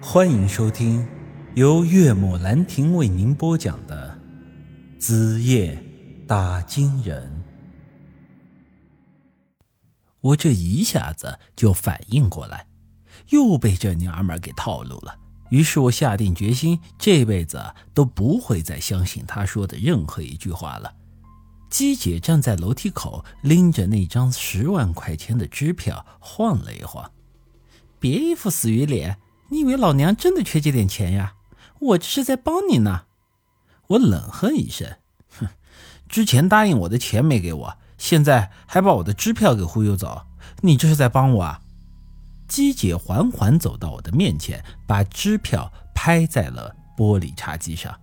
[0.00, 1.06] 欢迎收听
[1.54, 4.16] 由岳母兰亭为您播讲的
[5.00, 5.82] 《子夜
[6.28, 7.32] 打金人》。
[10.20, 12.66] 我这一下子就反应过来，
[13.30, 15.18] 又被这娘们儿给套路了。
[15.48, 20.94] 于是我下定决心，这辈子都不会再相信她说的任何一句话了。
[21.70, 27.10] 姬姐站在楼梯口，拎着那张十万块钱的支票晃了一晃，
[27.98, 29.16] 别一副死鱼脸。
[29.48, 31.34] 你以为老娘真的缺这点钱呀？
[31.78, 33.02] 我这是在帮你呢。
[33.88, 34.96] 我冷哼一声，
[35.38, 35.48] 哼，
[36.08, 40.22] 之前答应我的钱没给我，现在还把我的支票给忽悠走，
[40.62, 41.60] 你这是在帮我啊？
[42.48, 48.00] 姬姐缓缓走到我的面前，把支票拍在了玻璃茶几上。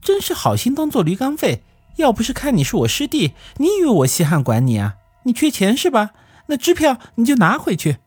[0.00, 1.62] 真是好心当做驴肝肺，
[1.96, 4.96] 要不是看你是我师弟，你以为我稀罕管你啊？
[5.24, 6.10] 你缺钱是吧？
[6.46, 7.98] 那支票你就拿回去。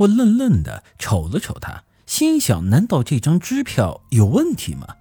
[0.00, 4.96] 我愣愣的瞅了瞅他，心想：难道这张支票有问题吗？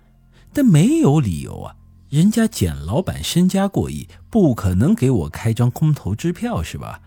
[0.52, 1.76] 但没有理由啊！
[2.10, 7.02] 人家简老板身家过亿，不可能给我开张空头支票是吧？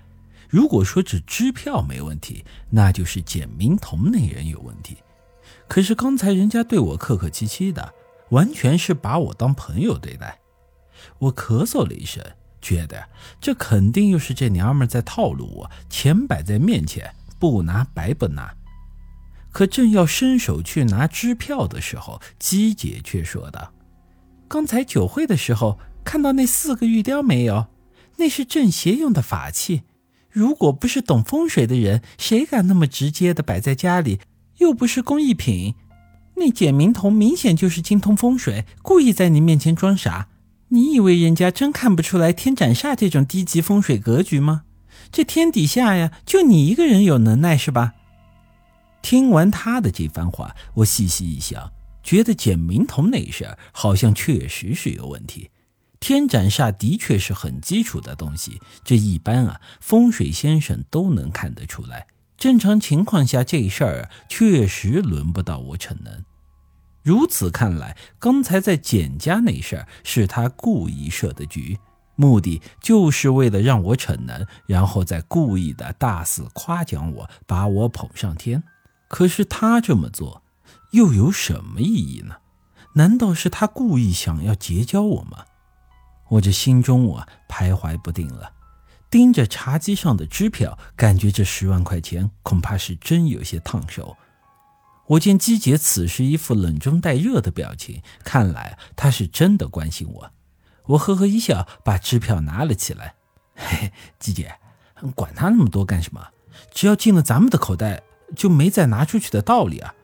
[0.48, 4.96] 如果说这支票没问题，那就是简明彤那人有问题。
[5.68, 7.92] 可是刚才人家对我客客气气的，
[8.30, 10.38] 完全是把我当朋友对待。
[11.18, 12.24] 我咳嗽了一声，
[12.62, 17.12] 觉得这肯定又是这娘们在套路我，钱摆在面前。
[17.42, 18.54] 不拿白不拿，
[19.50, 23.72] 可正要伸手去拿支票的时候，姬姐却说道
[24.46, 27.66] ：“刚才酒会的时候看到那四个玉雕没有？
[28.18, 29.82] 那是正邪用的法器。
[30.30, 34.20] 如果不是懂风水的人，谁敢那么直接的摆在家里？
[34.58, 35.74] 又不是工艺品。
[36.36, 40.28] 那简明彤明显就是精通风水，故意在你面前装傻。
[40.68, 44.62] 你以为人家真看不出来天斩煞这种低级风水格局吗？”
[45.10, 47.94] 这天底下呀，就你一个人有能耐是吧？
[49.02, 51.72] 听完他的这番话，我细细一想，
[52.02, 55.50] 觉得简明彤那事儿好像确实是有问题。
[55.98, 62.06] 天斩煞的确是很基础的东西，这一般啊风水先生都能看得出来。
[62.36, 66.24] 正常情况下，这事儿确实轮不到我逞能。
[67.02, 71.78] 如此看来，刚才在简家那事儿是他故意设的局。
[72.14, 78.62] 目的就是为了让我逞能，然后再故意的大肆夸奖我，把我捧上天。
[79.08, 80.42] 可是他这么做
[80.92, 82.36] 又有什么意义呢？
[82.94, 85.44] 难道是他故意想要结交我吗？
[86.28, 88.52] 我这心中啊徘徊不定了，
[89.10, 94.16] 盯着茶几上的支票，感觉这十万块钱恐怕是真有些烫手。
[95.08, 100.30] 我见姬姐此时一副冷中带热的表情，看来她是真的关心我。
[100.86, 103.14] 我呵呵一笑，把支票拿了起来。
[103.54, 104.58] 嘿，季姐，
[105.14, 106.28] 管他那么多干什么？
[106.72, 108.02] 只要进了咱们的口袋，
[108.36, 109.94] 就没再拿出去的道理啊！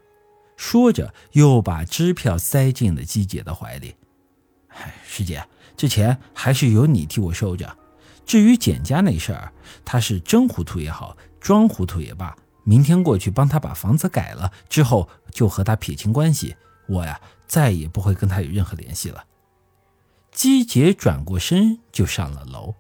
[0.57, 3.97] 说着，又把支票塞进了季姐的怀里。
[4.69, 5.47] 哎，师姐，
[5.77, 7.77] 这钱还是由你替我收着。
[8.25, 9.53] 至于简家那事儿，
[9.85, 16.55] 他是真糊涂也好，装糊涂也罢，明天过去帮他把房子改了之后，就和他撇清关系。
[16.89, 19.25] 我呀，再也不会跟他有任何联系了。
[20.33, 22.75] 姬姐转过身就上了楼，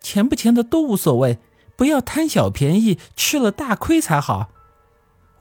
[0.00, 1.38] 钱不钱的都无所谓，
[1.76, 4.48] 不要贪小便宜，吃了大亏才好。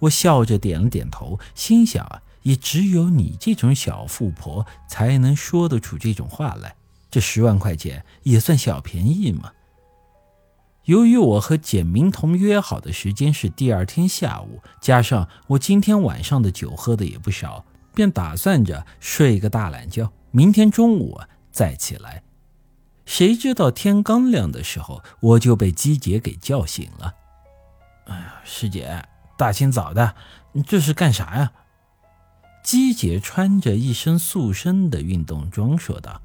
[0.01, 6.75] 我笑着点了点头，心想啊，也只有你这种小富婆才能说得出这种话来。
[7.09, 9.51] 这十万块钱也算小便宜吗？
[10.83, 17.65] 由于我和简明彤约好的时间是第二天下午，加上我今天晚上的酒喝的也不少，
[17.95, 21.27] 便打算着睡个大懒觉，明天中午啊。
[21.57, 22.21] 再起来，
[23.03, 27.15] 谁知道天刚亮的时候，我就被姬姐给叫醒了。
[28.05, 29.03] 哎呀，师姐，
[29.35, 30.13] 大清早的，
[30.51, 31.51] 你这是干啥呀？
[32.63, 36.21] 姬姐穿着一身塑身的运动装说道：“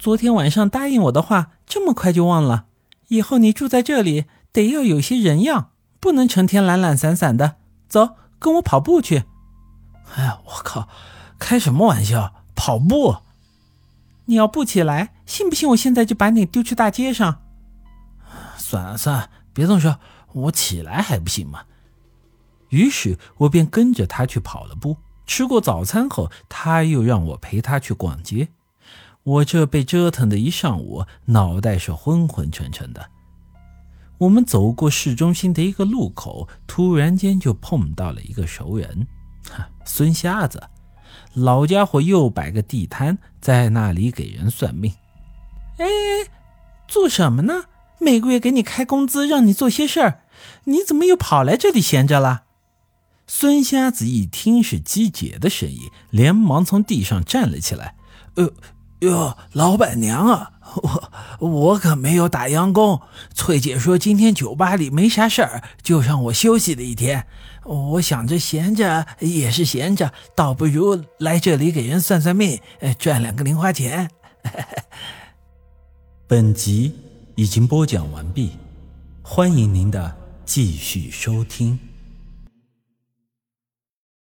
[0.00, 2.64] 昨天晚上答应我的话，这么快就忘了？
[3.06, 7.54] 以后你住在这里，得要有些人样，不能成天懒懒散散的。
[7.88, 9.26] 走，跟我跑步去。”
[10.16, 10.88] 哎呀，我靠，
[11.38, 12.34] 开什么玩笑？
[12.56, 13.18] 跑步？
[14.28, 17.40] 你要不起来，信不信我现在就把你丢去大街上？
[18.58, 19.96] 算了算了，别动手，
[20.34, 21.62] 我起来还不行吗？
[22.68, 24.98] 于是我便跟着他去跑了步。
[25.26, 28.48] 吃过早餐后，他又让我陪他去逛街。
[29.22, 33.10] 我这被折腾的一上午，脑袋是昏昏沉沉的。
[34.18, 39.06] 我们走过市中心的一个路口，突然间就碰到了一个熟人，
[39.50, 40.62] 哈，孙瞎子。
[41.34, 44.92] 老家伙又摆个地摊在那里给人算命，
[45.78, 45.86] 哎，
[46.86, 47.64] 做什么呢？
[48.00, 50.20] 每个月给你开工资，让你做些事儿，
[50.64, 52.44] 你怎么又跑来这里闲着了？
[53.26, 57.96] 孙瞎子一听是鸡姐的声音，连忙从地上站了起来。
[58.36, 58.52] 呃，
[59.00, 60.52] 哟，老板娘啊，
[61.38, 63.00] 我我可没有打烊工。
[63.32, 67.26] 翠姐说今天酒吧里没啥事儿，就让我休息了一天。
[67.64, 72.60] 我想着闲着也是闲着，倒不如来这里给人算算命，
[72.98, 74.10] 赚两个零花钱。
[76.26, 76.94] 本集
[77.36, 78.56] 已经播讲完毕，
[79.22, 81.78] 欢迎您的继续收听。